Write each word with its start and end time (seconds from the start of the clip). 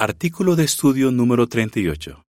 Artículo 0.00 0.54
de 0.54 0.62
estudio 0.62 1.10
número 1.10 1.48
38. 1.48 2.22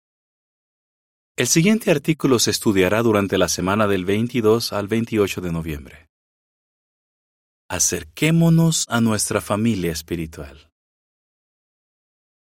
El 1.36 1.48
siguiente 1.48 1.92
artículo 1.92 2.40
se 2.40 2.50
estudiará 2.50 3.04
durante 3.04 3.38
la 3.38 3.50
semana 3.50 3.88
del 3.88 4.06
22 4.06 4.72
al 4.72 4.88
28 4.88 5.42
de 5.42 5.52
noviembre. 5.52 6.08
Acerquémonos 7.70 8.86
a 8.88 9.02
nuestra 9.02 9.42
familia 9.42 9.92
espiritual. 9.92 10.70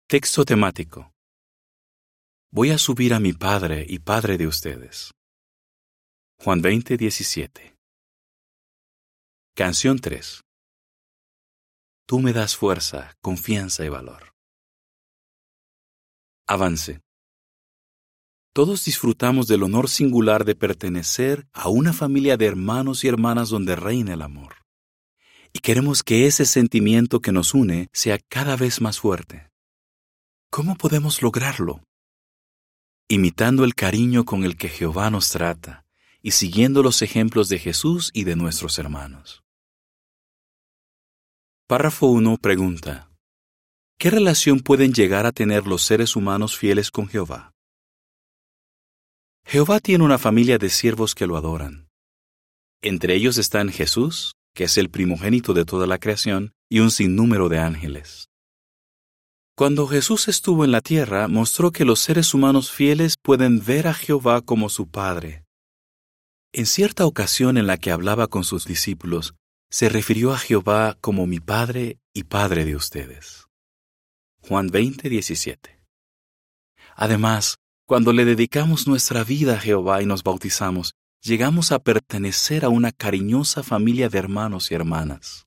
Texto 0.06 0.44
temático. 0.44 1.11
Voy 2.53 2.72
a 2.72 2.77
subir 2.77 3.15
a 3.15 3.19
mi 3.19 3.33
Padre 3.33 3.87
y 3.88 4.01
Padre 4.01 4.37
de 4.37 4.47
ustedes. 4.47 5.13
Juan 6.38 6.61
20, 6.61 6.99
17. 6.99 7.75
Canción 9.56 10.01
3. 10.01 10.43
Tú 12.06 12.21
me 12.21 12.35
das 12.35 12.54
fuerza, 12.54 13.15
confianza 13.22 13.87
y 13.87 13.88
valor. 13.88 14.37
Avance. 16.51 17.02
Todos 18.55 18.87
disfrutamos 18.87 19.48
del 19.48 19.62
honor 19.62 19.91
singular 19.91 20.47
de 20.47 20.55
pertenecer 20.55 21.47
a 21.52 21.69
una 21.69 21.93
familia 21.93 22.38
de 22.38 22.47
hermanos 22.47 23.05
y 23.05 23.09
hermanas 23.09 23.51
donde 23.51 23.77
reina 23.77 24.15
el 24.15 24.23
amor. 24.23 24.57
Y 25.52 25.59
queremos 25.59 26.02
que 26.02 26.27
ese 26.27 26.47
sentimiento 26.47 27.21
que 27.21 27.33
nos 27.33 27.52
une 27.52 27.88
sea 27.93 28.19
cada 28.30 28.57
vez 28.57 28.80
más 28.80 28.98
fuerte. 28.98 29.51
¿Cómo 30.51 30.77
podemos 30.77 31.21
lograrlo? 31.21 31.83
Imitando 33.09 33.65
el 33.65 33.74
cariño 33.74 34.24
con 34.24 34.45
el 34.45 34.57
que 34.57 34.71
Jehová 34.71 35.10
nos 35.10 35.29
trata 35.29 35.85
y 36.23 36.30
siguiendo 36.30 36.83
los 36.83 37.02
ejemplos 37.02 37.51
de 37.51 37.59
Jesús 37.59 38.10
y 38.15 38.24
de 38.24 38.37
nuestros 38.37 38.79
hermanos. 38.79 39.45
Párrafo 41.66 42.07
1 42.07 42.38
pregunta. 42.38 43.08
¿Qué 44.01 44.11
relación 44.11 44.61
pueden 44.61 44.93
llegar 44.93 45.27
a 45.27 45.33
tener 45.33 45.66
los 45.66 45.83
seres 45.83 46.15
humanos 46.15 46.57
fieles 46.57 46.93
con 46.93 47.09
Jehová? 47.09 47.51
Jehová 49.45 49.80
tiene 49.80 50.04
una 50.04 50.18
familia 50.18 50.57
de 50.57 50.71
siervos 50.71 51.16
que 51.16 51.27
lo 51.27 51.37
adoran. 51.37 51.88
Entre 52.80 53.16
ellos 53.16 53.38
están 53.38 53.71
Jesús, 53.71 54.37
que 54.54 54.65
es 54.65 54.79
el 54.79 54.88
primogénito 54.88 55.52
de 55.52 55.65
toda 55.65 55.88
la 55.88 55.99
creación, 55.99 56.52
y 56.71 56.79
un 56.79 56.93
sinnúmero 56.93 57.49
de 57.49 57.59
ángeles. 57.59 58.29
Cuando 59.57 59.88
Jesús 59.88 60.29
estuvo 60.29 60.65
en 60.65 60.71
la 60.71 60.80
tierra, 60.80 61.26
mostró 61.26 61.73
que 61.73 61.85
los 61.85 61.99
seres 61.99 62.35
humanos 62.35 62.71
fieles 62.71 63.16
pueden 63.21 63.65
ver 63.65 63.88
a 63.88 63.95
Jehová 63.95 64.42
como 64.42 64.69
su 64.69 64.88
Padre. 64.88 65.42
En 66.52 66.66
cierta 66.66 67.04
ocasión 67.04 67.58
en 67.58 67.66
la 67.66 67.78
que 67.78 67.91
hablaba 67.91 68.28
con 68.28 68.44
sus 68.44 68.64
discípulos, 68.64 69.34
se 69.70 69.88
refirió 69.88 70.32
a 70.32 70.38
Jehová 70.38 70.96
como 71.00 71.26
mi 71.26 71.41
Padre 71.41 71.98
y 72.14 72.22
Padre 72.22 72.64
de 72.64 72.76
ustedes. 72.76 73.47
Juan 74.48 74.68
20, 74.68 75.10
17. 75.10 75.78
Además, 76.96 77.58
cuando 77.86 78.14
le 78.14 78.24
dedicamos 78.24 78.88
nuestra 78.88 79.22
vida 79.22 79.56
a 79.56 79.60
Jehová 79.60 80.00
y 80.00 80.06
nos 80.06 80.22
bautizamos, 80.22 80.94
llegamos 81.20 81.70
a 81.70 81.80
pertenecer 81.80 82.64
a 82.64 82.70
una 82.70 82.91
cariñosa 82.91 83.62
familia 83.62 84.08
de 84.08 84.19
hermanos 84.19 84.70
y 84.70 84.74
hermanas. 84.74 85.46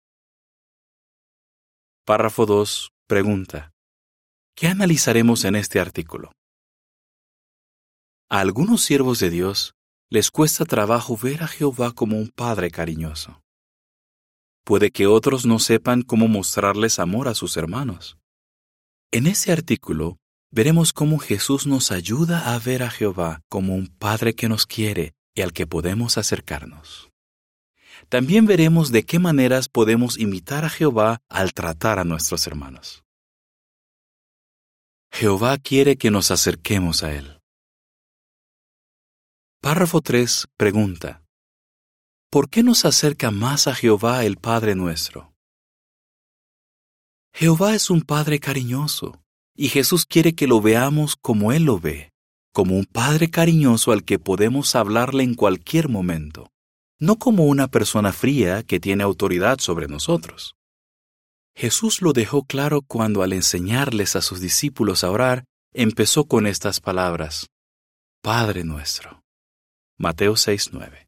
Párrafo 2.05 2.45
2. 2.45 2.91
Pregunta. 3.07 3.72
¿Qué 4.55 4.67
analizaremos 4.67 5.45
en 5.45 5.55
este 5.55 5.79
artículo? 5.79 6.31
A 8.29 8.39
algunos 8.39 8.83
siervos 8.83 9.19
de 9.19 9.31
Dios 9.31 9.73
les 10.11 10.29
cuesta 10.29 10.63
trabajo 10.63 11.17
ver 11.17 11.41
a 11.41 11.47
Jehová 11.47 11.91
como 11.94 12.19
un 12.19 12.29
Padre 12.29 12.69
cariñoso. 12.69 13.41
Puede 14.63 14.91
que 14.91 15.07
otros 15.07 15.47
no 15.47 15.57
sepan 15.57 16.03
cómo 16.03 16.27
mostrarles 16.27 16.99
amor 16.99 17.27
a 17.27 17.33
sus 17.33 17.57
hermanos. 17.57 18.20
En 19.13 19.27
ese 19.27 19.51
artículo 19.51 20.19
veremos 20.51 20.93
cómo 20.93 21.19
Jesús 21.19 21.67
nos 21.67 21.91
ayuda 21.91 22.53
a 22.53 22.59
ver 22.59 22.81
a 22.81 22.89
Jehová 22.89 23.41
como 23.49 23.75
un 23.75 23.87
Padre 23.87 24.35
que 24.35 24.47
nos 24.47 24.65
quiere 24.65 25.15
y 25.35 25.41
al 25.41 25.51
que 25.51 25.67
podemos 25.67 26.17
acercarnos. 26.17 27.09
También 28.07 28.45
veremos 28.45 28.89
de 28.91 29.03
qué 29.03 29.19
maneras 29.19 29.67
podemos 29.67 30.17
imitar 30.17 30.63
a 30.63 30.69
Jehová 30.69 31.21
al 31.27 31.51
tratar 31.51 32.00
a 32.00 32.05
nuestros 32.05 32.47
hermanos. 32.47 33.03
Jehová 35.11 35.57
quiere 35.57 35.97
que 35.97 36.09
nos 36.09 36.31
acerquemos 36.31 37.03
a 37.03 37.13
Él. 37.13 37.41
Párrafo 39.61 40.00
3 40.00 40.47
pregunta. 40.55 41.21
¿Por 42.29 42.50
qué 42.50 42.63
nos 42.63 42.85
acerca 42.85 43.29
más 43.29 43.67
a 43.67 43.75
Jehová 43.75 44.23
el 44.23 44.38
Padre 44.38 44.73
nuestro? 44.73 45.31
Jehová 47.34 47.75
es 47.75 47.90
un 47.90 48.02
Padre 48.02 48.40
cariñoso, 48.40 49.22
y 49.56 49.69
Jesús 49.69 50.06
quiere 50.06 50.34
que 50.34 50.47
lo 50.47 50.62
veamos 50.62 51.16
como 51.16 51.52
Él 51.52 51.64
lo 51.64 51.80
ve, 51.80 52.12
como 52.53 52.75
un 52.75 52.86
Padre 52.86 53.30
cariñoso 53.30 53.92
al 53.92 54.03
que 54.03 54.19
podemos 54.19 54.75
hablarle 54.75 55.24
en 55.24 55.36
cualquier 55.36 55.90
momento, 55.90 56.52
no 57.00 57.18
como 57.18 57.46
una 57.46 57.68
persona 57.68 58.12
fría 58.14 58.64
que 58.64 58.80
tiene 58.80 59.03
autoridad 59.03 59.59
sobre 59.59 59.88
nosotros. 59.88 60.56
Jesús 61.56 62.02
lo 62.02 62.14
dejó 62.14 62.44
claro 62.44 62.81
cuando 62.81 63.24
al 63.24 63.34
enseñarles 63.34 64.16
a 64.16 64.22
sus 64.22 64.40
discípulos 64.40 65.03
a 65.03 65.12
orar, 65.12 65.46
empezó 65.74 66.25
con 66.25 66.48
estas 66.48 66.80
palabras, 66.80 67.48
Padre 68.22 68.63
nuestro. 68.63 69.24
Mateo 69.98 70.34
6:9. 70.34 71.08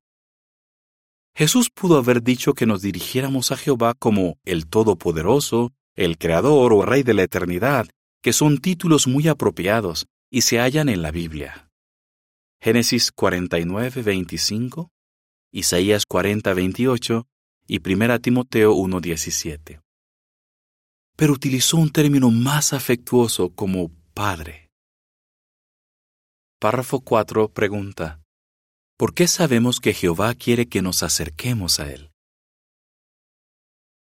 Jesús 1.36 1.70
pudo 1.70 1.98
haber 1.98 2.22
dicho 2.22 2.54
que 2.54 2.66
nos 2.66 2.82
dirigiéramos 2.82 3.52
a 3.52 3.58
Jehová 3.58 3.94
como 3.94 4.38
el 4.46 4.68
Todopoderoso, 4.68 5.72
el 5.96 6.18
Creador 6.18 6.74
o 6.74 6.86
Rey 6.86 7.04
de 7.04 7.14
la 7.14 7.24
Eternidad, 7.24 7.88
que 8.22 8.34
son 8.34 8.58
títulos 8.58 9.08
muy 9.08 9.28
apropiados 9.28 10.08
y 10.32 10.42
se 10.42 10.58
hallan 10.60 10.90
en 10.90 11.02
la 11.02 11.12
Biblia. 11.12 11.70
Génesis 12.62 13.12
49, 13.12 14.02
25, 14.02 14.90
Isaías 15.52 16.06
40, 16.06 16.54
28 16.54 17.28
y 17.68 17.80
1 17.94 18.20
Timoteo 18.22 18.74
1, 18.74 19.02
17. 19.02 19.82
Pero 21.16 21.34
utilizó 21.34 21.78
un 21.78 21.92
término 21.92 22.32
más 22.32 22.74
afectuoso 22.74 23.54
como 23.54 23.92
Padre. 24.14 24.72
Párrafo 26.60 27.02
4 27.02 27.50
pregunta, 27.50 28.24
¿por 28.98 29.14
qué 29.14 29.28
sabemos 29.28 29.82
que 29.82 29.94
Jehová 29.94 30.34
quiere 30.34 30.68
que 30.70 30.82
nos 30.82 31.04
acerquemos 31.04 31.82
a 31.82 31.92
Él? 31.92 32.13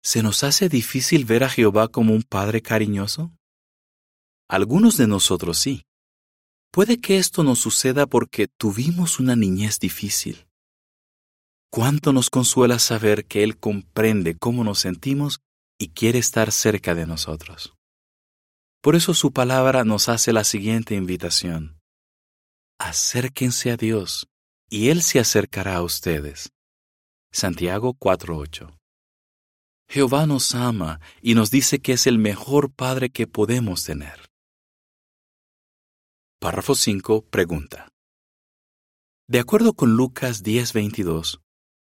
¿Se 0.03 0.23
nos 0.23 0.45
hace 0.45 0.69
difícil 0.69 1.27
ver 1.27 1.45
a 1.45 1.51
Jehová 1.51 1.89
como 1.89 2.15
un 2.15 2.23
Padre 2.23 2.63
cariñoso? 2.63 3.33
Algunos 4.49 4.97
de 4.97 5.07
nosotros 5.07 5.59
sí. 5.59 5.85
Puede 6.73 7.01
que 7.01 7.19
esto 7.19 7.45
nos 7.45 7.59
suceda 7.59 8.07
porque 8.07 8.49
tuvimos 8.49 9.21
una 9.21 9.37
niñez 9.37 9.79
difícil. 9.79 10.47
Cuánto 11.71 12.13
nos 12.13 12.31
consuela 12.31 12.79
saber 12.79 13.27
que 13.27 13.45
Él 13.45 13.59
comprende 13.59 14.37
cómo 14.39 14.65
nos 14.65 14.81
sentimos 14.81 15.41
y 15.79 15.89
quiere 15.89 16.19
estar 16.19 16.51
cerca 16.51 16.95
de 16.95 17.07
nosotros. 17.07 17.75
Por 18.83 18.97
eso 18.97 19.13
su 19.13 19.33
palabra 19.33 19.85
nos 19.85 20.09
hace 20.09 20.33
la 20.33 20.45
siguiente 20.45 20.95
invitación. 20.95 21.79
Acérquense 22.79 23.71
a 23.71 23.77
Dios, 23.77 24.29
y 24.71 24.89
Él 24.89 25.03
se 25.03 25.21
acercará 25.21 25.77
a 25.77 25.83
ustedes. 25.83 26.51
Santiago 27.31 27.95
4.8 27.95 28.80
Jehová 29.91 30.25
nos 30.25 30.55
ama 30.55 31.01
y 31.21 31.35
nos 31.35 31.51
dice 31.51 31.81
que 31.81 31.95
es 31.95 32.07
el 32.07 32.17
mejor 32.17 32.71
Padre 32.71 33.11
que 33.11 33.27
podemos 33.27 33.83
tener. 33.83 34.31
Párrafo 36.39 36.77
5. 36.77 37.23
Pregunta. 37.23 37.89
De 39.27 39.41
acuerdo 39.41 39.75
con 39.75 39.97
Lucas 39.97 40.45
10:22, 40.45 41.41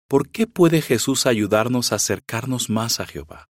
¿por 0.07 0.29
qué 0.29 0.47
puede 0.47 0.81
Jesús 0.81 1.25
ayudarnos 1.25 1.91
a 1.91 1.95
acercarnos 1.95 2.69
más 2.69 3.01
a 3.01 3.06
Jehová? 3.06 3.50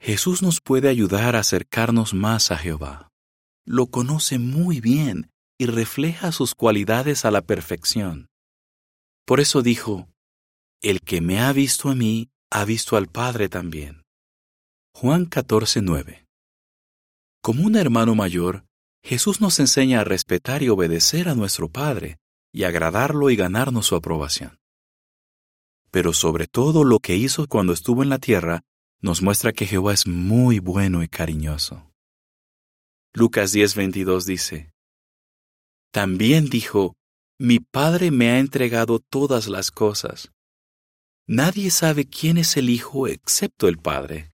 Jesús 0.00 0.40
nos 0.40 0.62
puede 0.62 0.88
ayudar 0.88 1.36
a 1.36 1.40
acercarnos 1.40 2.14
más 2.14 2.50
a 2.50 2.56
Jehová. 2.56 3.10
Lo 3.66 3.88
conoce 3.88 4.38
muy 4.38 4.80
bien 4.80 5.30
y 5.58 5.66
refleja 5.66 6.32
sus 6.32 6.54
cualidades 6.54 7.26
a 7.26 7.30
la 7.30 7.42
perfección. 7.42 8.30
Por 9.26 9.40
eso 9.40 9.60
dijo, 9.60 10.08
El 10.80 11.02
que 11.02 11.20
me 11.20 11.40
ha 11.40 11.52
visto 11.52 11.90
a 11.90 11.94
mí, 11.94 12.30
ha 12.54 12.64
visto 12.64 12.96
al 12.96 13.08
Padre 13.08 13.48
también. 13.48 14.04
Juan 14.94 15.26
14:9 15.26 16.24
Como 17.42 17.66
un 17.66 17.74
hermano 17.74 18.14
mayor, 18.14 18.64
Jesús 19.02 19.40
nos 19.40 19.58
enseña 19.58 20.00
a 20.00 20.04
respetar 20.04 20.62
y 20.62 20.68
obedecer 20.68 21.28
a 21.28 21.34
nuestro 21.34 21.68
Padre 21.68 22.18
y 22.52 22.62
agradarlo 22.62 23.30
y 23.30 23.34
ganarnos 23.34 23.86
su 23.86 23.96
aprobación. 23.96 24.60
Pero 25.90 26.12
sobre 26.12 26.46
todo 26.46 26.84
lo 26.84 27.00
que 27.00 27.16
hizo 27.16 27.48
cuando 27.48 27.72
estuvo 27.72 28.04
en 28.04 28.08
la 28.08 28.20
tierra, 28.20 28.62
nos 29.00 29.20
muestra 29.20 29.52
que 29.52 29.66
Jehová 29.66 29.92
es 29.92 30.06
muy 30.06 30.60
bueno 30.60 31.02
y 31.02 31.08
cariñoso. 31.08 31.90
Lucas 33.12 33.52
10:22 33.52 34.26
dice, 34.26 34.70
También 35.90 36.48
dijo, 36.48 36.94
Mi 37.36 37.58
Padre 37.58 38.12
me 38.12 38.30
ha 38.30 38.38
entregado 38.38 39.00
todas 39.00 39.48
las 39.48 39.72
cosas 39.72 40.30
Nadie 41.26 41.70
sabe 41.70 42.04
quién 42.04 42.36
es 42.36 42.58
el 42.58 42.68
Hijo 42.68 43.08
excepto 43.08 43.66
el 43.66 43.78
Padre. 43.78 44.30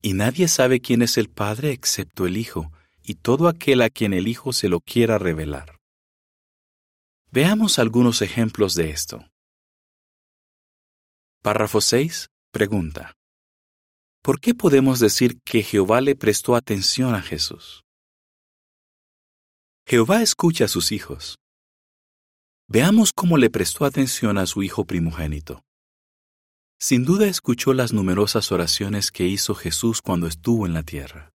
Y 0.00 0.14
nadie 0.14 0.48
sabe 0.48 0.80
quién 0.80 1.02
es 1.02 1.18
el 1.18 1.28
Padre 1.28 1.72
excepto 1.72 2.26
el 2.26 2.38
Hijo, 2.38 2.72
y 3.02 3.16
todo 3.16 3.48
aquel 3.48 3.82
a 3.82 3.90
quien 3.90 4.14
el 4.14 4.26
Hijo 4.26 4.54
se 4.54 4.70
lo 4.70 4.80
quiera 4.80 5.18
revelar. 5.18 5.78
Veamos 7.30 7.78
algunos 7.78 8.22
ejemplos 8.22 8.74
de 8.74 8.90
esto. 8.90 9.28
Párrafo 11.42 11.82
6. 11.82 12.30
Pregunta. 12.50 13.12
¿Por 14.22 14.40
qué 14.40 14.54
podemos 14.54 15.00
decir 15.00 15.38
que 15.42 15.62
Jehová 15.62 16.00
le 16.00 16.16
prestó 16.16 16.56
atención 16.56 17.14
a 17.14 17.20
Jesús? 17.20 17.84
Jehová 19.86 20.22
escucha 20.22 20.64
a 20.64 20.68
sus 20.68 20.92
hijos. 20.92 21.36
Veamos 22.68 23.12
cómo 23.12 23.36
le 23.36 23.50
prestó 23.50 23.84
atención 23.84 24.38
a 24.38 24.46
su 24.46 24.62
hijo 24.62 24.86
primogénito. 24.86 25.63
Sin 26.78 27.04
duda 27.04 27.26
escuchó 27.26 27.72
las 27.72 27.92
numerosas 27.92 28.52
oraciones 28.52 29.10
que 29.10 29.26
hizo 29.26 29.54
Jesús 29.54 30.02
cuando 30.02 30.26
estuvo 30.26 30.66
en 30.66 30.74
la 30.74 30.82
tierra. 30.82 31.30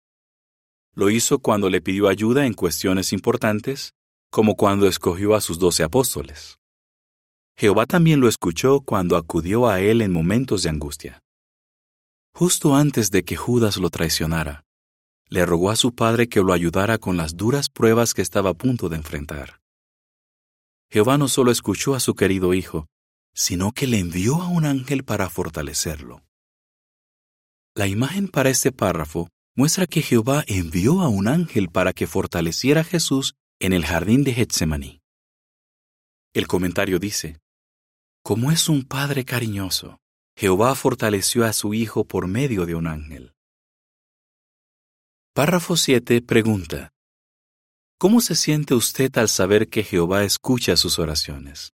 Lo 0.94 1.10
hizo 1.10 1.38
cuando 1.38 1.70
le 1.70 1.80
pidió 1.80 2.08
ayuda 2.08 2.44
en 2.44 2.54
cuestiones 2.54 3.12
importantes, 3.12 3.94
como 4.30 4.56
cuando 4.56 4.86
escogió 4.86 5.34
a 5.34 5.40
sus 5.40 5.58
doce 5.58 5.82
apóstoles. 5.82 6.58
Jehová 7.56 7.86
también 7.86 8.20
lo 8.20 8.28
escuchó 8.28 8.80
cuando 8.80 9.16
acudió 9.16 9.68
a 9.68 9.80
él 9.80 10.02
en 10.02 10.12
momentos 10.12 10.62
de 10.62 10.70
angustia. 10.70 11.22
Justo 12.34 12.76
antes 12.76 13.10
de 13.10 13.24
que 13.24 13.36
Judas 13.36 13.78
lo 13.78 13.90
traicionara, 13.90 14.64
le 15.28 15.44
rogó 15.44 15.70
a 15.70 15.76
su 15.76 15.94
padre 15.94 16.28
que 16.28 16.40
lo 16.40 16.52
ayudara 16.52 16.98
con 16.98 17.16
las 17.16 17.36
duras 17.36 17.68
pruebas 17.68 18.14
que 18.14 18.22
estaba 18.22 18.50
a 18.50 18.54
punto 18.54 18.88
de 18.88 18.96
enfrentar. 18.96 19.60
Jehová 20.90 21.18
no 21.18 21.28
solo 21.28 21.50
escuchó 21.50 21.94
a 21.94 22.00
su 22.00 22.14
querido 22.14 22.54
hijo, 22.54 22.86
sino 23.38 23.70
que 23.70 23.86
le 23.86 24.00
envió 24.00 24.42
a 24.42 24.48
un 24.48 24.64
ángel 24.64 25.04
para 25.04 25.30
fortalecerlo. 25.30 26.24
La 27.72 27.86
imagen 27.86 28.26
para 28.26 28.50
este 28.50 28.72
párrafo 28.72 29.28
muestra 29.54 29.86
que 29.86 30.02
Jehová 30.02 30.42
envió 30.48 31.02
a 31.02 31.08
un 31.08 31.28
ángel 31.28 31.68
para 31.68 31.92
que 31.92 32.08
fortaleciera 32.08 32.80
a 32.80 32.84
Jesús 32.84 33.36
en 33.60 33.72
el 33.72 33.86
jardín 33.86 34.24
de 34.24 34.34
Getsemaní. 34.34 35.00
El 36.34 36.48
comentario 36.48 36.98
dice, 36.98 37.38
Como 38.24 38.50
es 38.50 38.68
un 38.68 38.82
padre 38.82 39.24
cariñoso, 39.24 40.00
Jehová 40.36 40.74
fortaleció 40.74 41.44
a 41.44 41.52
su 41.52 41.74
hijo 41.74 42.04
por 42.04 42.26
medio 42.26 42.66
de 42.66 42.74
un 42.74 42.88
ángel. 42.88 43.34
Párrafo 45.32 45.76
7 45.76 46.22
pregunta, 46.22 46.90
¿Cómo 47.98 48.20
se 48.20 48.34
siente 48.34 48.74
usted 48.74 49.16
al 49.16 49.28
saber 49.28 49.68
que 49.68 49.84
Jehová 49.84 50.24
escucha 50.24 50.76
sus 50.76 50.98
oraciones? 50.98 51.72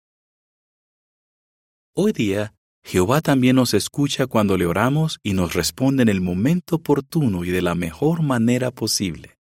Hoy 1.95 2.13
día, 2.13 2.55
Jehová 2.83 3.21
también 3.21 3.57
nos 3.57 3.75
escucha 3.75 4.27
cuando 4.27 4.57
le 4.57 4.65
oramos 4.65 5.21
y 5.23 5.35
nos 5.35 5.53
responde 5.53 6.03
en 6.03 6.09
el 6.09 6.23
momento 6.23 6.77
oportuno 6.77 7.45
y 7.45 7.51
de 7.51 7.61
la 7.61 7.75
mejor 7.75 8.23
manera 8.23 8.71
posible. 8.71 9.37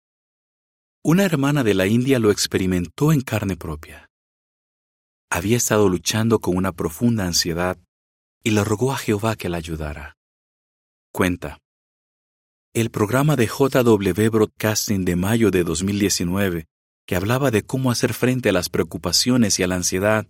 Una 1.04 1.26
hermana 1.26 1.66
de 1.66 1.74
la 1.74 1.88
India 1.88 2.20
lo 2.20 2.32
experimentó 2.32 3.12
en 3.12 3.20
carne 3.20 3.58
propia. 3.58 4.08
Había 5.30 5.58
estado 5.58 5.90
luchando 5.90 6.40
con 6.40 6.56
una 6.56 6.72
profunda 6.72 7.26
ansiedad 7.26 7.78
y 8.42 8.52
le 8.52 8.64
rogó 8.64 8.94
a 8.94 8.98
Jehová 8.98 9.36
que 9.36 9.50
la 9.50 9.58
ayudara. 9.58 10.16
Cuenta. 11.12 11.60
El 12.74 12.92
programa 12.92 13.36
de 13.36 13.48
JW 13.48 14.30
Broadcasting 14.32 15.04
de 15.04 15.18
mayo 15.18 15.52
de 15.52 15.66
2019, 15.66 16.66
que 17.06 17.16
hablaba 17.18 17.52
de 17.52 17.64
cómo 17.64 17.92
hacer 17.92 18.14
frente 18.14 18.50
a 18.50 18.54
las 18.54 18.70
preocupaciones 18.70 19.60
y 19.60 19.64
a 19.64 19.68
la 19.68 19.76
ansiedad, 19.76 20.28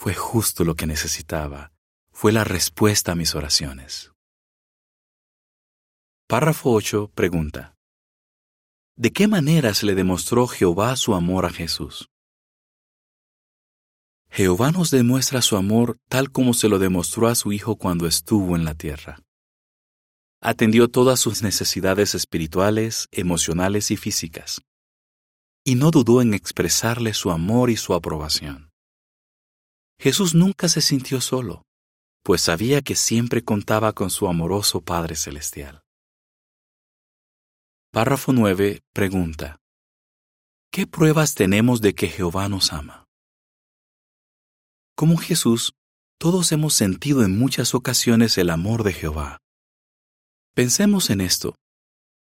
fue 0.00 0.14
justo 0.14 0.62
lo 0.62 0.76
que 0.76 0.86
necesitaba. 0.86 1.72
Fue 2.12 2.30
la 2.30 2.44
respuesta 2.44 3.12
a 3.12 3.14
mis 3.16 3.34
oraciones. 3.34 4.12
Párrafo 6.28 6.70
8 6.70 7.10
pregunta. 7.14 7.74
¿De 8.96 9.12
qué 9.12 9.26
maneras 9.26 9.82
le 9.82 9.96
demostró 9.96 10.46
Jehová 10.46 10.94
su 10.94 11.14
amor 11.14 11.46
a 11.46 11.50
Jesús? 11.50 12.08
Jehová 14.30 14.70
nos 14.70 14.92
demuestra 14.92 15.42
su 15.42 15.56
amor 15.56 15.98
tal 16.08 16.30
como 16.30 16.54
se 16.54 16.68
lo 16.68 16.78
demostró 16.78 17.26
a 17.26 17.34
su 17.34 17.52
Hijo 17.52 17.76
cuando 17.76 18.06
estuvo 18.06 18.54
en 18.54 18.64
la 18.64 18.74
tierra 18.74 19.18
atendió 20.40 20.88
todas 20.88 21.18
sus 21.18 21.42
necesidades 21.42 22.14
espirituales, 22.14 23.08
emocionales 23.10 23.90
y 23.90 23.96
físicas, 23.96 24.62
y 25.64 25.74
no 25.74 25.90
dudó 25.90 26.22
en 26.22 26.34
expresarle 26.34 27.12
su 27.12 27.30
amor 27.30 27.70
y 27.70 27.76
su 27.76 27.94
aprobación. 27.94 28.67
Jesús 30.00 30.34
nunca 30.34 30.68
se 30.68 30.80
sintió 30.80 31.20
solo, 31.20 31.62
pues 32.22 32.40
sabía 32.42 32.82
que 32.82 32.94
siempre 32.94 33.42
contaba 33.42 33.92
con 33.92 34.10
su 34.10 34.28
amoroso 34.28 34.80
Padre 34.80 35.16
Celestial. 35.16 35.82
Párrafo 37.90 38.32
9 38.32 38.80
pregunta. 38.92 39.56
¿Qué 40.70 40.86
pruebas 40.86 41.34
tenemos 41.34 41.80
de 41.80 41.94
que 41.94 42.08
Jehová 42.08 42.48
nos 42.48 42.72
ama? 42.72 43.06
Como 44.94 45.16
Jesús, 45.16 45.72
todos 46.18 46.52
hemos 46.52 46.74
sentido 46.74 47.24
en 47.24 47.38
muchas 47.38 47.74
ocasiones 47.74 48.36
el 48.38 48.50
amor 48.50 48.82
de 48.84 48.92
Jehová, 48.92 49.38
Pensemos 50.58 51.10
en 51.10 51.20
esto. 51.20 51.54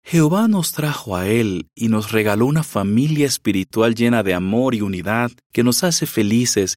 Jehová 0.02 0.49
nos 0.49 0.72
trajo 0.72 1.14
a 1.14 1.28
Él 1.28 1.69
y 1.75 1.88
nos 1.88 2.10
regaló 2.10 2.46
una 2.46 2.62
familia 2.62 3.26
espiritual 3.26 3.94
llena 3.94 4.22
de 4.22 4.32
amor 4.32 4.75
y 4.75 4.81
unidad 4.81 5.31
que 5.52 5.62
nos 5.62 5.84
hace 5.84 6.06
felices 6.06 6.76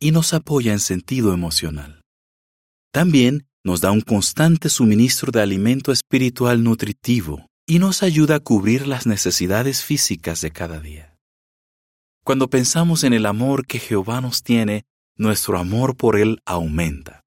y 0.00 0.12
nos 0.12 0.34
apoya 0.34 0.72
en 0.72 0.80
sentido 0.80 1.32
emocional. 1.32 2.02
También 2.92 3.46
nos 3.64 3.80
da 3.80 3.90
un 3.90 4.00
constante 4.00 4.68
suministro 4.68 5.32
de 5.32 5.42
alimento 5.42 5.92
espiritual 5.92 6.62
nutritivo 6.62 7.46
y 7.66 7.78
nos 7.78 8.02
ayuda 8.02 8.36
a 8.36 8.40
cubrir 8.40 8.86
las 8.86 9.06
necesidades 9.06 9.84
físicas 9.84 10.40
de 10.40 10.50
cada 10.52 10.80
día. 10.80 11.16
Cuando 12.24 12.48
pensamos 12.48 13.04
en 13.04 13.12
el 13.12 13.26
amor 13.26 13.66
que 13.66 13.78
Jehová 13.78 14.20
nos 14.20 14.42
tiene, 14.42 14.84
nuestro 15.16 15.58
amor 15.58 15.96
por 15.96 16.18
Él 16.18 16.40
aumenta. 16.46 17.22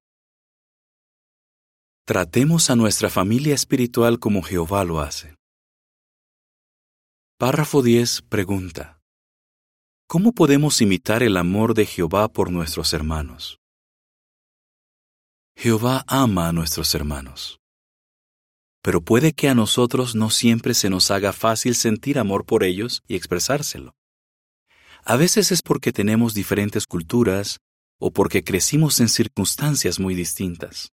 Tratemos 2.04 2.70
a 2.70 2.76
nuestra 2.76 3.10
familia 3.10 3.54
espiritual 3.54 4.18
como 4.18 4.42
Jehová 4.42 4.84
lo 4.84 5.00
hace. 5.00 5.36
Párrafo 7.38 7.82
10 7.82 8.22
pregunta. 8.22 9.01
¿Cómo 10.12 10.32
podemos 10.32 10.82
imitar 10.82 11.22
el 11.22 11.38
amor 11.38 11.72
de 11.72 11.86
Jehová 11.86 12.28
por 12.28 12.50
nuestros 12.50 12.92
hermanos? 12.92 13.58
Jehová 15.56 16.04
ama 16.06 16.48
a 16.48 16.52
nuestros 16.52 16.94
hermanos. 16.94 17.60
Pero 18.82 19.00
puede 19.00 19.32
que 19.32 19.48
a 19.48 19.54
nosotros 19.54 20.14
no 20.14 20.28
siempre 20.28 20.74
se 20.74 20.90
nos 20.90 21.10
haga 21.10 21.32
fácil 21.32 21.74
sentir 21.74 22.18
amor 22.18 22.44
por 22.44 22.62
ellos 22.62 23.02
y 23.08 23.14
expresárselo. 23.14 23.94
A 25.02 25.16
veces 25.16 25.50
es 25.50 25.62
porque 25.62 25.94
tenemos 25.94 26.34
diferentes 26.34 26.86
culturas 26.86 27.60
o 27.98 28.10
porque 28.10 28.44
crecimos 28.44 29.00
en 29.00 29.08
circunstancias 29.08 29.98
muy 29.98 30.14
distintas. 30.14 30.90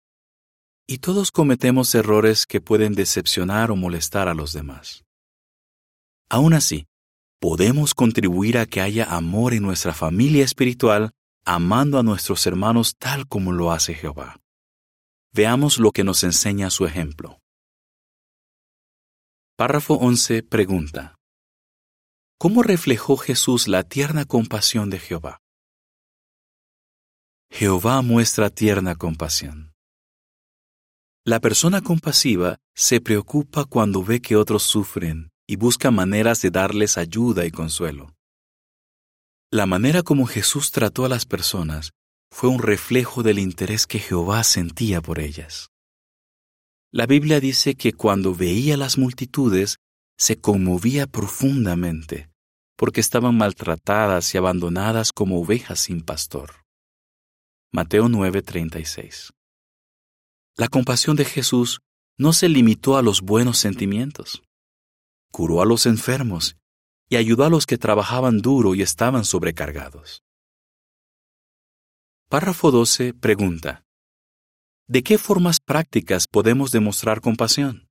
Y 0.88 0.98
todos 0.98 1.32
cometemos 1.32 1.96
errores 1.96 2.46
que 2.46 2.60
pueden 2.60 2.92
decepcionar 2.96 3.72
o 3.72 3.78
molestar 3.78 4.28
a 4.28 4.34
los 4.34 4.52
demás. 4.52 5.06
Aún 6.28 6.54
así, 6.54 6.86
podemos 7.48 7.94
contribuir 7.94 8.58
a 8.58 8.66
que 8.66 8.82
haya 8.82 9.06
amor 9.06 9.54
en 9.54 9.62
nuestra 9.62 9.94
familia 9.94 10.44
espiritual, 10.44 11.12
amando 11.46 12.00
a 12.00 12.02
nuestros 12.02 12.48
hermanos 12.48 12.96
tal 12.98 13.28
como 13.28 13.52
lo 13.52 13.72
hace 13.72 13.94
Jehová. 13.94 14.42
Veamos 15.32 15.78
lo 15.78 15.92
que 15.92 16.04
nos 16.04 16.24
enseña 16.24 16.72
su 16.72 16.88
ejemplo. 16.88 17.40
Párrafo 19.56 19.94
11 19.94 20.42
pregunta. 20.42 21.20
¿Cómo 22.40 22.64
reflejó 22.64 23.16
Jesús 23.16 23.68
la 23.68 23.84
tierna 23.84 24.26
compasión 24.26 24.90
de 24.90 24.98
Jehová? 24.98 25.38
Jehová 27.52 28.02
muestra 28.02 28.50
tierna 28.50 28.96
compasión. 28.96 29.76
La 31.24 31.40
persona 31.40 31.82
compasiva 31.82 32.58
se 32.74 33.02
preocupa 33.02 33.66
cuando 33.66 34.04
ve 34.04 34.20
que 34.20 34.36
otros 34.36 34.64
sufren 34.64 35.30
y 35.48 35.56
busca 35.56 35.92
maneras 35.92 36.42
de 36.42 36.52
darles 36.52 36.98
ayuda 36.98 37.46
y 37.46 37.52
consuelo. 37.52 38.16
La 39.52 39.66
manera 39.66 40.04
como 40.04 40.26
Jesús 40.26 40.72
trató 40.72 41.06
a 41.06 41.10
las 41.10 41.26
personas 41.26 41.92
fue 42.32 42.50
un 42.50 42.60
reflejo 42.60 43.24
del 43.24 43.40
interés 43.40 43.88
que 43.88 44.00
Jehová 44.00 44.44
sentía 44.44 45.02
por 45.02 45.20
ellas. 45.20 45.70
La 46.92 47.06
Biblia 47.06 47.40
dice 47.40 47.76
que 47.76 47.94
cuando 47.94 48.34
veía 48.36 48.78
las 48.78 48.98
multitudes 48.98 49.78
se 50.18 50.40
conmovía 50.40 51.08
profundamente, 51.08 52.30
porque 52.78 53.02
estaban 53.02 53.38
maltratadas 53.38 54.34
y 54.34 54.38
abandonadas 54.38 55.12
como 55.12 55.40
ovejas 55.40 55.80
sin 55.80 56.02
pastor. 56.02 56.66
Mateo 57.72 58.08
9:36 58.08 59.36
la 60.58 60.70
compasión 60.70 61.18
de 61.18 61.26
Jesús 61.26 61.82
no 62.18 62.32
se 62.32 62.48
limitó 62.48 62.96
a 62.96 63.02
los 63.02 63.22
buenos 63.22 63.58
sentimientos. 63.58 64.42
Curó 65.36 65.62
a 65.62 65.66
los 65.66 65.86
enfermos 65.86 66.56
y 67.10 67.18
ayudó 67.18 67.44
a 67.44 67.50
los 67.50 67.66
que 67.66 67.78
trabajaban 67.78 68.42
duro 68.42 68.74
y 68.74 68.82
estaban 68.82 69.26
sobrecargados. 69.26 70.24
Párrafo 72.30 72.72
12 72.72 73.14
pregunta. 73.14 73.84
¿De 74.88 75.04
qué 75.04 75.18
formas 75.18 75.60
prácticas 75.60 76.30
podemos 76.30 76.72
demostrar 76.72 77.20
compasión? 77.20 77.90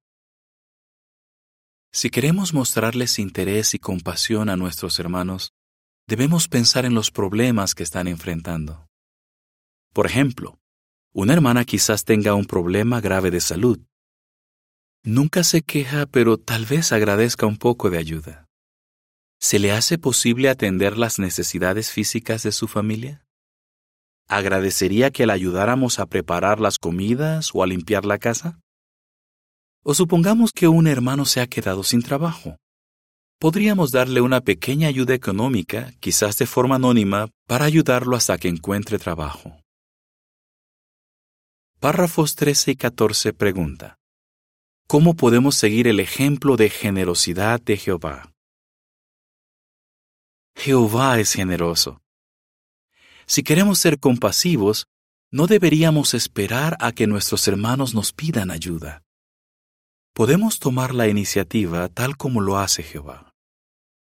Si 1.93 2.09
queremos 2.09 2.55
mostrarles 2.55 3.19
interés 3.19 3.75
y 3.75 3.79
compasión 3.79 4.49
a 4.49 4.57
nuestros 4.57 4.99
hermanos, 4.99 5.53
debemos 6.09 6.49
pensar 6.49 6.87
en 6.87 6.95
los 6.95 7.11
problemas 7.11 7.75
que 7.75 7.83
están 7.83 8.09
enfrentando. 8.09 8.89
Por 9.93 10.07
ejemplo, 10.07 10.59
una 11.13 11.35
hermana 11.35 11.67
quizás 11.67 12.07
tenga 12.07 12.33
un 12.33 12.47
problema 12.47 13.03
grave 13.03 13.31
de 13.31 13.43
salud. 13.43 13.81
Nunca 15.07 15.45
se 15.45 15.61
queja, 15.61 16.07
pero 16.07 16.39
tal 16.39 16.65
vez 16.65 16.91
agradezca 16.91 17.45
un 17.45 17.59
poco 17.59 17.91
de 17.91 17.99
ayuda. 17.99 18.47
¿Se 19.39 19.59
le 19.59 19.71
hace 19.71 19.99
posible 19.99 20.49
atender 20.49 20.97
las 20.97 21.19
necesidades 21.19 21.91
físicas 21.91 22.43
de 22.43 22.53
su 22.53 22.69
familia? 22.69 23.23
¿Agradecería 24.29 25.11
que 25.11 25.27
la 25.27 25.35
ayudáramos 25.35 25.99
a 25.99 26.07
preparar 26.07 26.59
las 26.59 26.79
comidas 26.79 27.51
o 27.53 27.63
a 27.63 27.67
limpiar 27.67 28.07
la 28.07 28.17
casa? 28.17 28.61
O 29.83 29.93
supongamos 29.93 30.53
que 30.53 30.69
un 30.69 30.87
hermano 30.87 31.27
se 31.27 31.43
ha 31.43 31.47
quedado 31.49 31.83
sin 31.83 32.01
trabajo. 32.01 32.57
Podríamos 33.39 33.91
darle 33.91 34.23
una 34.23 34.41
pequeña 34.41 34.89
ayuda 34.89 35.13
económica, 35.13 35.93
quizás 36.01 36.39
de 36.39 36.47
forma 36.47 36.77
anónima, 36.77 37.29
para 37.47 37.67
ayudarlo 37.67 38.17
hasta 38.17 38.39
que 38.39 38.49
encuentre 38.49 38.99
trabajo. 38.99 39.61
Párrafos 41.79 42.37
13 42.37 42.71
y 42.71 42.77
14 42.77 43.35
pregunta. 43.35 43.99
¿Cómo 44.87 45.15
podemos 45.15 45.55
seguir 45.55 45.89
el 45.89 46.01
ejemplo 46.01 46.57
de 46.57 46.71
generosidad 46.71 47.61
de 47.61 47.77
Jehová? 47.77 48.33
Jehová 50.57 51.19
es 51.19 51.33
generoso. 51.33 52.01
Si 53.27 53.43
queremos 53.43 53.79
ser 53.79 53.99
compasivos, 53.99 54.87
no 55.31 55.47
deberíamos 55.47 56.15
esperar 56.15 56.77
a 56.81 56.93
que 56.93 57.07
nuestros 57.07 57.49
hermanos 57.49 57.95
nos 57.95 58.13
pidan 58.13 58.51
ayuda 58.51 59.05
podemos 60.15 60.61
tomar 60.61 60.95
la 60.95 61.09
iniciativa 61.09 61.89
tal 61.89 62.17
como 62.17 62.41
lo 62.41 62.57
hace 62.59 62.83
Jehová. 62.83 63.35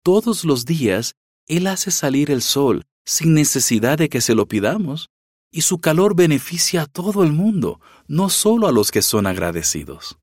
Todos 0.03 0.45
los 0.45 0.67
días 0.67 1.15
Él 1.47 1.69
hace 1.69 1.93
salir 1.93 2.31
el 2.31 2.43
sol 2.43 2.85
sin 3.07 3.33
necesidad 3.33 3.97
de 3.97 4.09
que 4.09 4.21
se 4.21 4.35
lo 4.35 4.47
pidamos, 4.47 5.09
y 5.53 5.63
su 5.63 5.79
calor 5.79 6.15
beneficia 6.15 6.83
a 6.83 6.87
todo 6.87 7.25
el 7.25 7.33
mundo, 7.33 7.81
no 8.07 8.29
solo 8.29 8.69
a 8.69 8.73
los 8.73 8.93
que 8.93 9.03
son 9.03 9.27
agradecidos. 9.27 10.19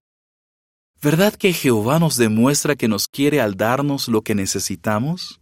¿Verdad 1.01 1.35
que 1.35 1.53
Jehová 1.53 1.99
nos 1.99 2.17
demuestra 2.17 2.75
que 2.75 2.87
nos 2.87 3.07
quiere 3.07 3.41
al 3.41 3.55
darnos 3.55 4.07
lo 4.07 4.21
que 4.21 4.35
necesitamos? 4.35 5.41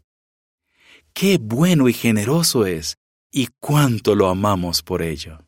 ¡Qué 1.13 1.37
bueno 1.37 1.87
y 1.87 1.93
generoso 1.93 2.65
es! 2.65 2.97
y 3.37 3.49
cuánto 3.59 4.15
lo 4.15 4.29
amamos 4.29 4.81
por 4.81 5.01
ello. 5.01 5.45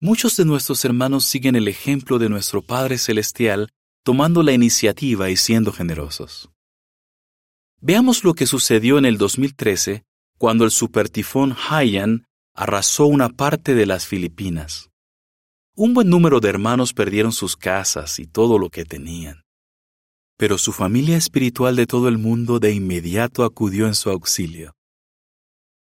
Muchos 0.00 0.36
de 0.36 0.44
nuestros 0.44 0.84
hermanos 0.84 1.24
siguen 1.24 1.54
el 1.54 1.68
ejemplo 1.68 2.18
de 2.18 2.28
nuestro 2.28 2.62
Padre 2.62 2.98
Celestial, 2.98 3.70
tomando 4.02 4.42
la 4.42 4.52
iniciativa 4.52 5.30
y 5.30 5.36
siendo 5.36 5.72
generosos. 5.72 6.50
Veamos 7.80 8.24
lo 8.24 8.34
que 8.34 8.46
sucedió 8.46 8.98
en 8.98 9.04
el 9.04 9.18
2013, 9.18 10.02
cuando 10.36 10.64
el 10.64 10.72
supertifón 10.72 11.54
Haiyan 11.70 12.26
arrasó 12.56 13.06
una 13.06 13.28
parte 13.28 13.76
de 13.76 13.86
las 13.86 14.08
Filipinas. 14.08 14.90
Un 15.74 15.94
buen 15.94 16.10
número 16.10 16.38
de 16.40 16.50
hermanos 16.50 16.92
perdieron 16.92 17.32
sus 17.32 17.56
casas 17.56 18.18
y 18.18 18.26
todo 18.26 18.58
lo 18.58 18.68
que 18.68 18.84
tenían. 18.84 19.44
Pero 20.36 20.58
su 20.58 20.70
familia 20.70 21.16
espiritual 21.16 21.76
de 21.76 21.86
todo 21.86 22.08
el 22.08 22.18
mundo 22.18 22.58
de 22.58 22.74
inmediato 22.74 23.42
acudió 23.42 23.86
en 23.86 23.94
su 23.94 24.10
auxilio. 24.10 24.74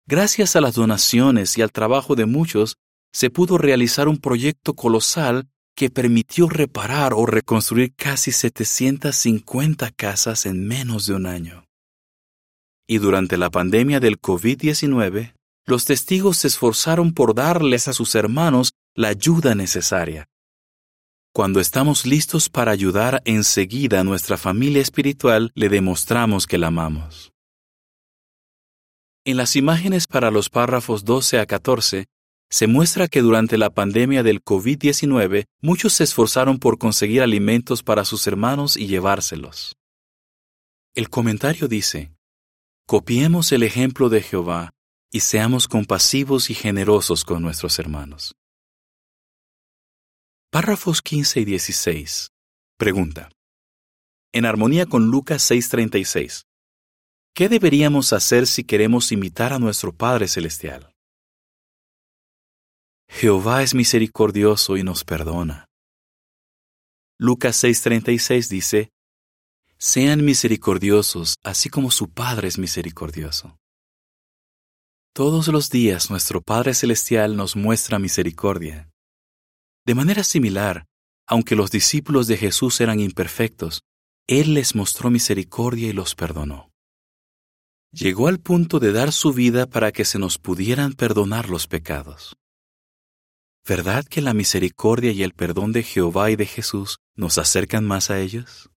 Gracias 0.06 0.54
a 0.54 0.60
las 0.60 0.76
donaciones 0.76 1.58
y 1.58 1.62
al 1.62 1.72
trabajo 1.72 2.14
de 2.14 2.26
muchos, 2.26 2.76
se 3.12 3.28
pudo 3.28 3.58
realizar 3.58 4.06
un 4.06 4.18
proyecto 4.18 4.74
colosal 4.74 5.48
que 5.74 5.90
permitió 5.90 6.48
reparar 6.48 7.12
o 7.12 7.26
reconstruir 7.26 7.92
casi 7.96 8.30
750 8.30 9.90
casas 9.90 10.46
en 10.46 10.64
menos 10.64 11.06
de 11.06 11.14
un 11.14 11.26
año. 11.26 11.64
Y 12.86 12.98
durante 12.98 13.36
la 13.36 13.50
pandemia 13.50 13.98
del 13.98 14.20
COVID-19, 14.20 15.34
los 15.64 15.85
testigos 15.85 16.38
se 16.38 16.49
esforzaron 16.49 17.14
por 17.14 17.35
darles 17.35 17.88
a 17.88 17.92
sus 17.92 18.14
hermanos 18.14 18.73
la 18.95 19.09
ayuda 19.09 19.54
necesaria. 19.54 20.28
Cuando 21.33 21.61
estamos 21.61 22.04
listos 22.04 22.49
para 22.50 22.73
ayudar 22.73 23.23
enseguida 23.25 24.00
a 24.00 24.04
nuestra 24.04 24.37
familia 24.37 24.83
espiritual, 24.83 25.50
le 25.54 25.69
demostramos 25.69 26.47
que 26.47 26.59
la 26.59 26.66
amamos. 26.66 27.33
En 29.25 29.37
las 29.37 29.57
imágenes 29.57 30.07
para 30.07 30.31
los 30.31 30.50
párrafos 30.50 31.04
12 31.04 31.38
a 31.38 31.47
14 31.47 32.07
se 32.50 32.66
muestra 32.66 33.09
que 33.09 33.23
durante 33.23 33.57
la 33.57 33.71
pandemia 33.71 34.23
del 34.23 34.45
COVID-19 34.45 35.47
muchos 35.62 35.95
se 35.95 36.04
esforzaron 36.04 36.59
por 36.59 36.76
conseguir 36.76 37.23
alimentos 37.23 37.83
para 37.83 38.04
sus 38.04 38.26
hermanos 38.26 38.76
y 38.76 38.88
llevárselos. 38.88 39.76
El 40.95 41.09
comentario 41.09 41.66
dice, 41.66 42.12
Copiemos 42.87 43.52
el 43.52 43.62
ejemplo 43.62 44.11
de 44.11 44.21
Jehová 44.21 44.75
y 45.14 45.21
seamos 45.21 45.69
compasivos 45.69 46.49
y 46.49 46.54
generosos 46.54 47.25
con 47.25 47.42
nuestros 47.42 47.78
hermanos. 47.78 48.35
Párrafos 50.50 51.02
15 51.02 51.40
y 51.40 51.45
16. 51.45 52.31
Pregunta. 52.78 53.31
En 54.33 54.47
armonía 54.47 54.87
con 54.87 55.11
Lucas 55.11 55.42
6:36. 55.50 56.47
¿Qué 57.35 57.49
deberíamos 57.50 58.12
hacer 58.14 58.47
si 58.47 58.64
queremos 58.64 59.12
imitar 59.12 59.52
a 59.52 59.59
nuestro 59.59 59.95
Padre 59.95 60.28
Celestial? 60.28 60.95
Jehová 63.09 63.62
es 63.62 63.75
misericordioso 63.75 64.78
y 64.78 64.83
nos 64.83 65.04
perdona. 65.04 65.66
Lucas 67.19 67.62
6:36 67.62 68.49
dice, 68.49 68.90
Sean 69.78 70.25
misericordiosos, 70.25 71.35
así 71.42 71.69
como 71.69 71.90
su 71.90 72.09
Padre 72.09 72.49
es 72.49 72.59
misericordioso. 72.59 73.59
Todos 75.14 75.49
los 75.49 75.69
días 75.69 76.09
nuestro 76.09 76.40
Padre 76.40 76.73
Celestial 76.73 77.37
nos 77.37 77.54
muestra 77.54 77.99
misericordia. 77.99 78.90
De 79.85 79.95
manera 79.95 80.25
similar, 80.25 80.87
aunque 81.26 81.54
los 81.54 81.71
discípulos 81.71 82.28
de 82.28 82.38
Jesús 82.38 82.81
eran 82.81 82.99
imperfectos, 82.99 83.83
Él 84.26 84.54
les 84.54 84.75
mostró 84.75 85.11
misericordia 85.11 85.90
y 85.90 85.92
los 85.92 86.14
perdonó. 86.14 86.71
Llegó 87.92 88.26
al 88.26 88.40
punto 88.40 88.81
de 88.81 88.92
dar 88.92 89.12
su 89.12 89.35
vida 89.35 89.66
para 89.66 89.92
que 89.92 90.07
se 90.07 90.19
nos 90.19 90.38
pudieran 90.38 90.95
perdonar 90.95 91.50
los 91.50 91.66
pecados. 91.66 92.38
¿Verdad 93.69 94.07
que 94.07 94.23
la 94.23 94.33
misericordia 94.33 95.12
y 95.12 95.23
el 95.25 95.35
perdón 95.35 95.73
de 95.73 95.83
Jehová 95.83 96.31
y 96.31 96.37
de 96.37 96.47
Jesús 96.47 97.00
nos 97.16 97.37
acercan 97.37 97.85
más 97.85 98.11
a 98.11 98.19
ellos? 98.19 98.71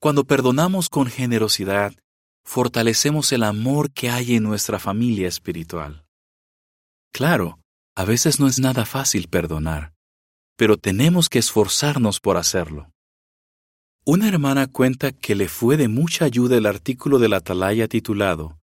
Cuando 0.00 0.24
perdonamos 0.24 0.88
con 0.88 1.06
generosidad, 1.06 1.94
fortalecemos 2.46 3.32
el 3.32 3.42
amor 3.42 3.90
que 3.90 4.08
hay 4.08 4.36
en 4.36 4.44
nuestra 4.44 4.78
familia 4.78 5.26
espiritual. 5.26 6.06
Claro, 7.12 7.58
a 7.96 8.04
veces 8.04 8.38
no 8.38 8.46
es 8.46 8.60
nada 8.60 8.86
fácil 8.86 9.28
perdonar, 9.28 9.92
pero 10.56 10.76
tenemos 10.76 11.28
que 11.28 11.40
esforzarnos 11.40 12.20
por 12.20 12.36
hacerlo. 12.36 12.92
Una 14.04 14.28
hermana 14.28 14.68
cuenta 14.68 15.10
que 15.10 15.34
le 15.34 15.48
fue 15.48 15.76
de 15.76 15.88
mucha 15.88 16.24
ayuda 16.24 16.56
el 16.56 16.66
artículo 16.66 17.18
de 17.18 17.28
la 17.28 17.38
atalaya 17.38 17.88
titulado 17.88 18.58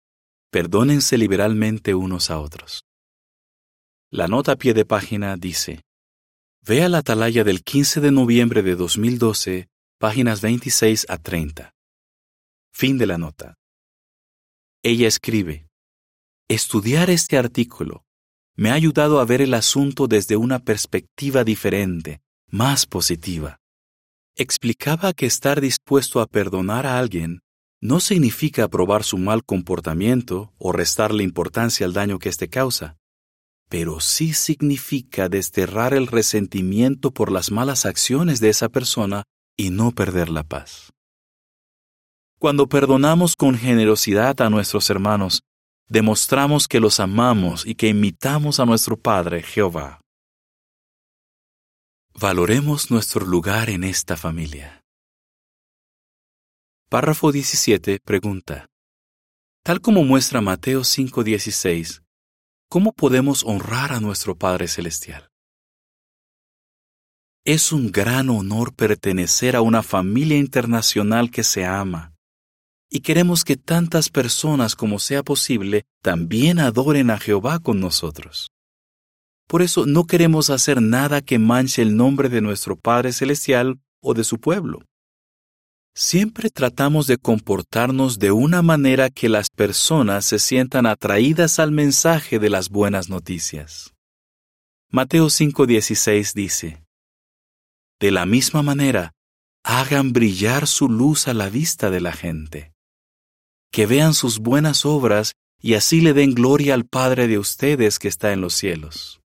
Perdónense 0.49 1.17
liberalmente 1.17 1.93
unos 1.93 2.29
a 2.31 2.39
otros. 2.39 2.85
La 4.09 4.27
nota 4.27 4.53
a 4.53 4.55
pie 4.55 4.73
de 4.73 4.85
página 4.85 5.35
dice, 5.35 5.81
Vea 6.61 6.87
la 6.87 6.99
atalaya 6.99 7.43
del 7.43 7.63
15 7.63 7.99
de 7.99 8.11
noviembre 8.11 8.63
de 8.63 8.75
2012, 8.75 9.67
páginas 9.99 10.41
26 10.41 11.07
a 11.09 11.17
30. 11.17 11.73
Fin 12.71 12.97
de 12.97 13.07
la 13.07 13.17
nota. 13.17 13.55
Ella 14.83 15.07
escribe, 15.07 15.67
Estudiar 16.47 17.09
este 17.09 17.37
artículo 17.37 18.03
me 18.55 18.69
ha 18.69 18.73
ayudado 18.75 19.19
a 19.19 19.25
ver 19.25 19.41
el 19.41 19.55
asunto 19.55 20.07
desde 20.07 20.35
una 20.35 20.59
perspectiva 20.59 21.43
diferente, 21.43 22.21
más 22.47 22.85
positiva. 22.85 23.57
Explicaba 24.35 25.13
que 25.13 25.25
estar 25.25 25.59
dispuesto 25.59 26.21
a 26.21 26.27
perdonar 26.27 26.85
a 26.85 26.99
alguien 26.99 27.39
no 27.81 27.99
significa 27.99 28.65
aprobar 28.65 29.03
su 29.03 29.17
mal 29.17 29.43
comportamiento 29.43 30.53
o 30.59 30.71
restarle 30.71 31.23
importancia 31.23 31.85
al 31.85 31.93
daño 31.93 32.19
que 32.19 32.29
éste 32.29 32.47
causa 32.47 32.97
pero 33.73 33.99
sí 33.99 34.33
significa 34.33 35.29
desterrar 35.29 35.95
el 35.95 36.05
resentimiento 36.05 37.09
por 37.09 37.31
las 37.31 37.49
malas 37.49 37.87
acciones 37.87 38.39
de 38.39 38.49
esa 38.49 38.69
persona 38.69 39.23
y 39.57 39.71
no 39.71 39.89
perder 39.89 40.29
la 40.29 40.43
paz. 40.43 40.92
Cuando 42.43 42.67
perdonamos 42.67 43.37
con 43.37 43.57
generosidad 43.57 44.41
a 44.41 44.49
nuestros 44.49 44.89
hermanos, 44.89 45.43
demostramos 45.87 46.67
que 46.67 46.81
los 46.81 46.99
amamos 46.99 47.65
y 47.65 47.75
que 47.75 47.87
imitamos 47.87 48.59
a 48.59 48.65
nuestro 48.65 48.99
Padre 48.99 49.43
Jehová. 49.43 50.01
Valoremos 52.13 52.91
nuestro 52.91 53.25
lugar 53.25 53.69
en 53.69 53.85
esta 53.85 54.17
familia. 54.17 54.81
Párrafo 56.89 57.31
17 57.31 58.01
pregunta. 58.03 58.67
Tal 59.63 59.79
como 59.79 60.03
muestra 60.03 60.41
Mateo 60.41 60.81
5:16, 60.83 62.01
¿Cómo 62.69 62.91
podemos 62.91 63.45
honrar 63.45 63.93
a 63.93 64.01
nuestro 64.01 64.35
Padre 64.35 64.67
Celestial? 64.67 65.29
Es 67.45 67.71
un 67.71 67.89
gran 67.89 68.29
honor 68.29 68.75
pertenecer 68.75 69.55
a 69.55 69.61
una 69.61 69.81
familia 69.81 70.37
internacional 70.37 71.31
que 71.31 71.45
se 71.45 71.63
ama. 71.63 72.12
Y 72.89 72.99
queremos 72.99 73.43
que 73.43 73.57
tantas 73.57 74.09
personas 74.09 74.75
como 74.75 74.99
sea 74.99 75.23
posible 75.23 75.85
también 76.01 76.59
adoren 76.59 77.09
a 77.09 77.17
Jehová 77.17 77.59
con 77.59 77.79
nosotros. 77.79 78.51
Por 79.47 79.61
eso 79.61 79.85
no 79.85 80.05
queremos 80.05 80.49
hacer 80.49 80.81
nada 80.81 81.21
que 81.21 81.39
manche 81.39 81.81
el 81.81 81.95
nombre 81.95 82.29
de 82.29 82.41
nuestro 82.41 82.75
Padre 82.75 83.13
Celestial 83.13 83.79
o 84.01 84.13
de 84.13 84.23
su 84.23 84.39
pueblo. 84.39 84.83
Siempre 85.95 86.49
tratamos 86.49 87.05
de 87.05 87.17
comportarnos 87.17 88.17
de 88.17 88.31
una 88.31 88.63
manera 88.63 89.11
que 89.11 89.29
las 89.29 89.49
personas 89.49 90.25
se 90.25 90.39
sientan 90.39 90.87
atraídas 90.87 91.59
al 91.59 91.71
mensaje 91.71 92.39
de 92.39 92.49
las 92.49 92.69
buenas 92.69 93.09
noticias. 93.09 93.93
Mateo 94.89 95.27
5:16 95.27 96.33
dice, 96.33 96.83
De 97.99 98.09
la 98.09 98.25
misma 98.25 98.63
manera, 98.63 99.13
hagan 99.63 100.13
brillar 100.13 100.65
su 100.65 100.89
luz 100.89 101.27
a 101.27 101.33
la 101.33 101.49
vista 101.49 101.91
de 101.91 102.01
la 102.01 102.11
gente, 102.11 102.72
que 103.73 103.87
vean 103.87 104.13
sus 104.13 104.37
buenas 104.37 104.85
obras 104.85 105.33
y 105.59 105.73
así 105.73 105.99
le 105.99 106.13
den 106.13 106.35
gloria 106.35 106.75
al 106.75 106.85
Padre 106.85 107.27
de 107.27 107.39
ustedes 107.39 107.97
que 107.97 108.07
está 108.07 108.31
en 108.31 108.39
los 108.39 108.53
cielos. 108.53 109.19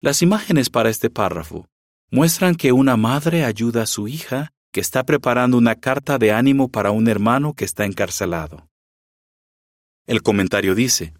Las 0.00 0.22
imágenes 0.22 0.70
para 0.70 0.88
este 0.88 1.10
párrafo 1.10 1.68
muestran 2.10 2.54
que 2.54 2.72
una 2.72 2.96
madre 2.96 3.44
ayuda 3.44 3.82
a 3.82 3.86
su 3.86 4.08
hija 4.08 4.50
que 4.72 4.80
está 4.80 5.04
preparando 5.04 5.58
una 5.58 5.74
carta 5.74 6.16
de 6.16 6.32
ánimo 6.32 6.70
para 6.70 6.90
un 6.90 7.06
hermano 7.06 7.52
que 7.52 7.66
está 7.66 7.84
encarcelado. 7.84 8.66
El 10.06 10.22
comentario 10.22 10.74
dice, 10.74 11.12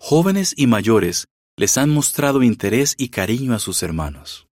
Jóvenes 0.00 0.52
y 0.56 0.66
mayores 0.66 1.28
les 1.56 1.78
han 1.78 1.90
mostrado 1.90 2.42
interés 2.42 2.96
y 2.98 3.10
cariño 3.10 3.54
a 3.54 3.60
sus 3.60 3.84
hermanos. 3.84 4.48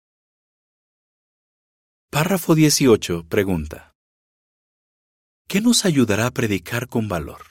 Párrafo 2.12 2.54
18 2.54 3.28
pregunta, 3.30 3.95
¿Qué 5.48 5.62
nos 5.62 5.86
ayudará 5.86 6.26
a 6.28 6.32
predicar 6.32 6.88
con 6.88 7.08
valor? 7.08 7.42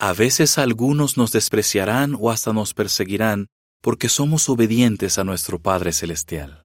A 0.00 0.14
veces 0.14 0.56
algunos 0.58 1.16
nos 1.16 1.32
despreciarán 1.32 2.16
o 2.18 2.30
hasta 2.30 2.52
nos 2.52 2.72
perseguirán 2.72 3.48
porque 3.82 4.08
somos 4.08 4.48
obedientes 4.48 5.18
a 5.18 5.24
nuestro 5.24 5.60
Padre 5.60 5.92
Celestial. 5.92 6.64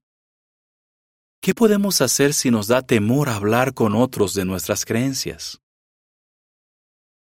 ¿Qué 1.40 1.54
podemos 1.54 2.00
hacer 2.00 2.32
si 2.32 2.50
nos 2.50 2.68
da 2.68 2.82
temor 2.82 3.28
hablar 3.28 3.74
con 3.74 3.94
otros 3.94 4.34
de 4.34 4.44
nuestras 4.44 4.84
creencias? 4.84 5.60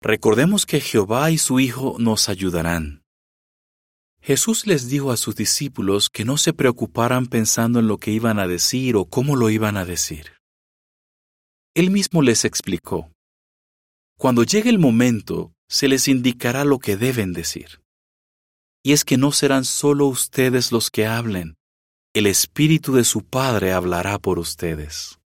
Recordemos 0.02 0.66
que 0.66 0.80
Jehová 0.80 1.32
y 1.32 1.38
su 1.38 1.60
Hijo 1.60 1.98
nos 2.00 2.30
ayudarán. 2.30 3.04
Jesús 4.22 4.68
les 4.68 4.88
dijo 4.90 5.12
a 5.12 5.18
sus 5.18 5.36
discípulos 5.36 6.10
que 6.10 6.24
no 6.24 6.38
se 6.38 6.54
preocuparan 6.54 7.26
pensando 7.26 7.80
en 7.80 7.88
lo 7.88 7.98
que 7.98 8.12
iban 8.12 8.38
a 8.40 8.48
decir 8.48 8.96
o 8.96 9.06
cómo 9.06 9.36
lo 9.36 9.50
iban 9.50 9.76
a 9.76 9.86
decir. 9.86 10.39
Él 11.80 11.92
mismo 11.92 12.22
les 12.22 12.44
explicó, 12.44 13.10
Cuando 14.18 14.44
llegue 14.44 14.70
el 14.70 14.80
momento, 14.80 15.54
se 15.70 15.88
les 15.88 16.10
indicará 16.10 16.66
lo 16.66 16.78
que 16.80 16.98
deben 16.98 17.32
decir. 17.32 17.82
Y 18.84 18.92
es 18.92 19.06
que 19.06 19.16
no 19.16 19.32
serán 19.32 19.64
solo 19.64 20.08
ustedes 20.08 20.74
los 20.74 20.92
que 20.92 21.08
hablen, 21.08 21.56
el 22.14 22.26
Espíritu 22.26 22.94
de 22.96 23.06
su 23.06 23.24
Padre 23.24 23.72
hablará 23.72 24.20
por 24.20 24.40
ustedes. 24.40 25.20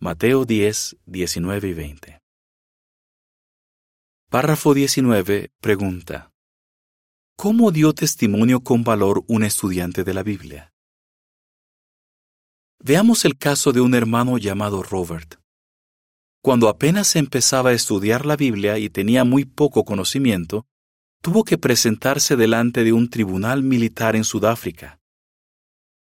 Mateo 0.00 0.44
10, 0.44 0.96
19 1.06 1.68
y 1.68 1.74
20. 1.74 2.18
Párrafo 4.30 4.74
19 4.74 5.52
pregunta. 5.60 6.32
¿Cómo 7.36 7.70
dio 7.70 7.92
testimonio 7.92 8.64
con 8.64 8.82
valor 8.82 9.22
un 9.28 9.44
estudiante 9.44 10.02
de 10.02 10.14
la 10.14 10.24
Biblia? 10.24 10.72
Veamos 12.88 13.26
el 13.26 13.36
caso 13.36 13.72
de 13.72 13.82
un 13.82 13.94
hermano 13.94 14.38
llamado 14.38 14.82
Robert. 14.82 15.34
Cuando 16.42 16.70
apenas 16.70 17.16
empezaba 17.16 17.68
a 17.68 17.72
estudiar 17.74 18.24
la 18.24 18.34
Biblia 18.34 18.78
y 18.78 18.88
tenía 18.88 19.24
muy 19.24 19.44
poco 19.44 19.84
conocimiento, 19.84 20.64
tuvo 21.20 21.44
que 21.44 21.58
presentarse 21.58 22.34
delante 22.34 22.84
de 22.84 22.94
un 22.94 23.10
tribunal 23.10 23.62
militar 23.62 24.16
en 24.16 24.24
Sudáfrica. 24.24 25.00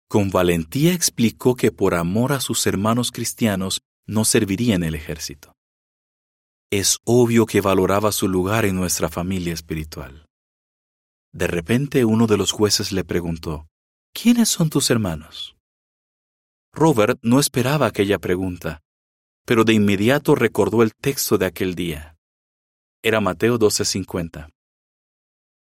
Con 0.06 0.28
valentía 0.28 0.92
explicó 0.92 1.56
que 1.56 1.72
por 1.72 1.94
amor 1.94 2.34
a 2.34 2.40
sus 2.40 2.66
hermanos 2.66 3.10
cristianos 3.10 3.80
no 4.06 4.26
serviría 4.26 4.74
en 4.74 4.82
el 4.82 4.94
ejército. 4.94 5.54
Es 6.70 6.98
obvio 7.04 7.46
que 7.46 7.62
valoraba 7.62 8.12
su 8.12 8.28
lugar 8.28 8.66
en 8.66 8.76
nuestra 8.76 9.08
familia 9.08 9.54
espiritual. 9.54 10.26
De 11.32 11.46
repente 11.46 12.04
uno 12.04 12.26
de 12.26 12.36
los 12.36 12.52
jueces 12.52 12.92
le 12.92 13.02
preguntó, 13.02 13.66
¿Quiénes 14.12 14.50
son 14.50 14.68
tus 14.68 14.90
hermanos? 14.90 15.55
Robert 16.76 17.18
no 17.22 17.40
esperaba 17.40 17.86
aquella 17.86 18.18
pregunta, 18.18 18.82
pero 19.46 19.64
de 19.64 19.72
inmediato 19.72 20.34
recordó 20.34 20.82
el 20.82 20.94
texto 20.94 21.38
de 21.38 21.46
aquel 21.46 21.74
día. 21.74 22.18
Era 23.02 23.22
Mateo 23.22 23.58
12:50. 23.58 24.50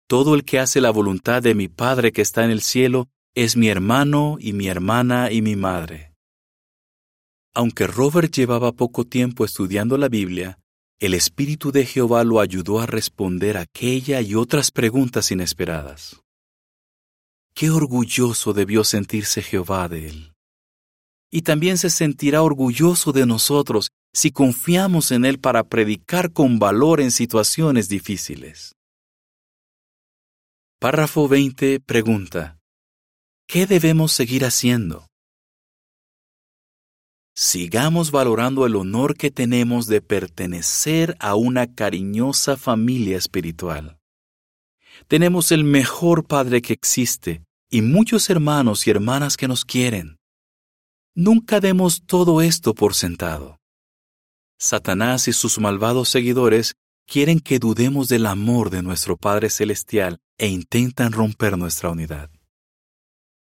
Todo 0.09 0.35
el 0.35 0.45
que 0.47 0.61
hace 0.61 0.81
la 0.81 0.91
voluntad 0.91 1.43
de 1.43 1.55
mi 1.55 1.69
Padre 1.69 2.11
que 2.11 2.23
está 2.23 2.43
en 2.47 2.51
el 2.51 2.63
cielo 2.63 3.11
es 3.35 3.55
mi 3.55 3.69
hermano 3.69 4.39
y 4.41 4.55
mi 4.55 4.69
hermana 4.69 5.31
y 5.31 5.43
mi 5.43 5.57
madre. 5.57 6.15
Aunque 7.55 7.87
Robert 7.87 8.35
llevaba 8.35 8.73
poco 8.73 9.05
tiempo 9.05 9.45
estudiando 9.45 9.99
la 9.99 10.09
Biblia, 10.09 10.59
el 10.99 11.13
Espíritu 11.13 11.71
de 11.71 11.85
Jehová 11.85 12.25
lo 12.25 12.41
ayudó 12.41 12.81
a 12.81 12.87
responder 12.87 13.59
aquella 13.59 14.23
y 14.23 14.35
otras 14.35 14.71
preguntas 14.71 15.31
inesperadas. 15.31 16.23
Qué 17.55 17.69
orgulloso 17.69 18.55
debió 18.55 18.85
sentirse 18.85 19.43
Jehová 19.43 19.87
de 19.89 20.09
él. 20.09 20.34
Y 21.37 21.43
también 21.43 21.79
se 21.79 21.91
sentirá 21.91 22.43
orgulloso 22.43 23.11
de 23.11 23.27
nosotros 23.27 23.91
si 24.13 24.31
confiamos 24.31 25.11
en 25.11 25.25
Él 25.25 25.41
para 25.41 25.65
predicar 25.65 26.33
con 26.33 26.61
valor 26.61 27.01
en 27.01 27.11
situaciones 27.11 27.89
difíciles. 27.89 28.77
Párrafo 30.79 31.27
20 31.27 31.81
pregunta, 31.81 32.61
¿Qué 33.49 33.67
debemos 33.67 34.13
seguir 34.13 34.45
haciendo? 34.45 35.09
Sigamos 37.35 38.13
valorando 38.13 38.65
el 38.65 38.77
honor 38.77 39.17
que 39.17 39.33
tenemos 39.33 39.89
de 39.89 40.01
pertenecer 40.01 41.17
a 41.19 41.35
una 41.35 41.67
cariñosa 41.67 42.57
familia 42.57 43.19
espiritual. 43.19 43.99
Tenemos 45.09 45.51
el 45.51 45.65
mejor 45.65 46.29
Padre 46.29 46.63
que 46.63 46.75
existe 46.75 47.43
y 47.69 47.83
muchos 47.83 48.31
hermanos 48.31 48.87
y 48.87 48.93
hermanas 48.93 49.37
que 49.37 49.49
nos 49.49 49.65
quieren. 49.65 50.17
Nunca 51.17 51.61
demos 51.61 52.03
todo 52.07 52.43
esto 52.43 52.75
por 52.75 52.95
sentado. 52.95 53.61
Satanás 54.59 55.29
y 55.29 55.33
sus 55.33 55.61
malvados 55.61 56.09
seguidores 56.09 56.75
quieren 57.07 57.39
que 57.39 57.61
dudemos 57.61 58.09
del 58.09 58.27
amor 58.27 58.71
de 58.71 58.83
nuestro 58.83 59.17
Padre 59.17 59.49
Celestial 59.49 60.19
e 60.39 60.49
intentan 60.49 61.13
romper 61.13 61.57
nuestra 61.57 61.91
unidad. 61.91 62.31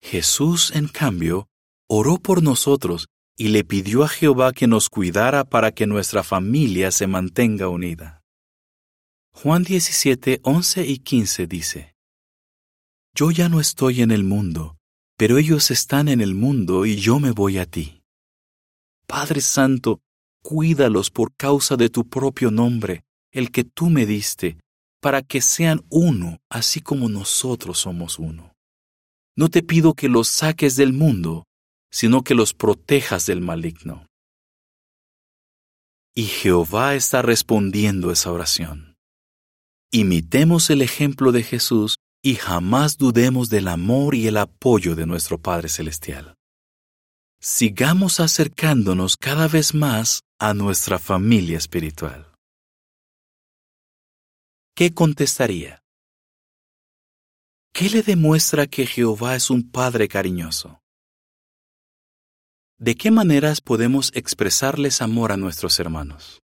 Jesús, 0.02 0.72
en 0.74 0.88
cambio, 0.88 1.48
oró 1.88 2.18
por 2.18 2.42
nosotros 2.42 3.06
y 3.36 3.48
le 3.48 3.62
pidió 3.62 4.02
a 4.02 4.08
Jehová 4.08 4.52
que 4.52 4.66
nos 4.66 4.88
cuidara 4.88 5.44
para 5.44 5.70
que 5.70 5.86
nuestra 5.86 6.24
familia 6.24 6.90
se 6.90 7.06
mantenga 7.06 7.68
unida. 7.68 8.24
Juan 9.32 9.62
17, 9.62 10.40
11 10.42 10.86
y 10.86 10.98
15 10.98 11.46
dice, 11.46 11.94
Yo 13.14 13.30
ya 13.30 13.48
no 13.48 13.60
estoy 13.60 14.02
en 14.02 14.10
el 14.10 14.24
mundo, 14.24 14.79
pero 15.20 15.36
ellos 15.36 15.70
están 15.70 16.08
en 16.08 16.22
el 16.22 16.34
mundo 16.34 16.86
y 16.86 16.96
yo 16.96 17.20
me 17.20 17.30
voy 17.30 17.58
a 17.58 17.66
ti. 17.66 18.00
Padre 19.06 19.42
Santo, 19.42 20.00
cuídalos 20.42 21.10
por 21.10 21.36
causa 21.36 21.76
de 21.76 21.90
tu 21.90 22.08
propio 22.08 22.50
nombre, 22.50 23.04
el 23.30 23.50
que 23.50 23.64
tú 23.64 23.90
me 23.90 24.06
diste, 24.06 24.56
para 24.98 25.20
que 25.20 25.42
sean 25.42 25.84
uno, 25.90 26.38
así 26.48 26.80
como 26.80 27.10
nosotros 27.10 27.80
somos 27.80 28.18
uno. 28.18 28.54
No 29.36 29.50
te 29.50 29.62
pido 29.62 29.92
que 29.92 30.08
los 30.08 30.26
saques 30.26 30.76
del 30.76 30.94
mundo, 30.94 31.44
sino 31.90 32.24
que 32.24 32.34
los 32.34 32.54
protejas 32.54 33.26
del 33.26 33.42
maligno. 33.42 34.06
Y 36.14 36.22
Jehová 36.22 36.94
está 36.94 37.20
respondiendo 37.20 38.10
esa 38.10 38.32
oración. 38.32 38.96
Imitemos 39.92 40.70
el 40.70 40.80
ejemplo 40.80 41.30
de 41.30 41.42
Jesús 41.42 41.96
y 42.22 42.34
jamás 42.34 42.98
dudemos 42.98 43.48
del 43.48 43.68
amor 43.68 44.14
y 44.14 44.26
el 44.26 44.36
apoyo 44.36 44.94
de 44.94 45.06
nuestro 45.06 45.38
Padre 45.38 45.68
Celestial. 45.68 46.36
Sigamos 47.40 48.20
acercándonos 48.20 49.16
cada 49.16 49.48
vez 49.48 49.74
más 49.74 50.22
a 50.38 50.52
nuestra 50.52 50.98
familia 50.98 51.56
espiritual. 51.56 52.30
¿Qué 54.74 54.92
contestaría? 54.92 55.82
¿Qué 57.72 57.88
le 57.88 58.02
demuestra 58.02 58.66
que 58.66 58.86
Jehová 58.86 59.36
es 59.36 59.48
un 59.48 59.70
Padre 59.70 60.08
cariñoso? 60.08 60.80
¿De 62.78 62.94
qué 62.94 63.10
maneras 63.10 63.60
podemos 63.60 64.10
expresarles 64.14 65.02
amor 65.02 65.32
a 65.32 65.36
nuestros 65.36 65.78
hermanos? 65.80 66.40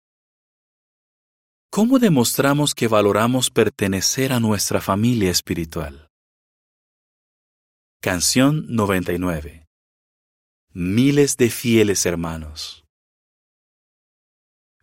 ¿Cómo 1.75 1.97
demostramos 1.97 2.75
que 2.75 2.87
valoramos 2.87 3.49
pertenecer 3.49 4.31
a 4.31 4.39
nuestra 4.39 4.79
familia 4.79 5.31
espiritual? 5.31 6.07
Canción 7.99 8.67
99. 8.67 9.65
Miles 10.71 11.35
de 11.35 11.49
fieles 11.49 12.05
hermanos. 12.05 12.85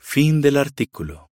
Fin 0.01 0.41
del 0.41 0.57
artículo. 0.57 1.30